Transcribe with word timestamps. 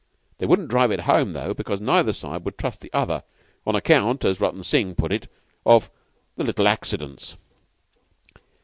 They 0.39 0.47
wouldn't 0.47 0.69
drive 0.69 0.89
it 0.89 1.01
home, 1.01 1.33
though, 1.33 1.53
because 1.53 1.79
neither 1.79 2.11
side 2.11 2.43
would 2.43 2.57
trust 2.57 2.81
the 2.81 2.89
other 2.91 3.21
on 3.67 3.75
account, 3.75 4.25
as 4.25 4.41
Rutton 4.41 4.63
Singh 4.63 4.95
put 4.95 5.11
it, 5.13 5.27
of 5.63 5.91
the 6.35 6.43
little 6.43 6.67
accidents. 6.67 7.35